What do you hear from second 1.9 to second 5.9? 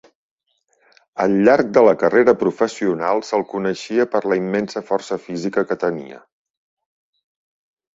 carrera professional se'l coneixia per la immensa força física que